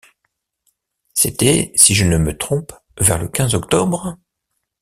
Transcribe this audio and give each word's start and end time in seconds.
C’était, 1.13 1.71
si 1.75 1.93
je 1.93 2.05
ne 2.05 2.17
me 2.17 2.35
trompe, 2.35 2.73
vers 2.99 3.19
le 3.19 3.27
quinze 3.27 3.53
octobre? 3.53 4.17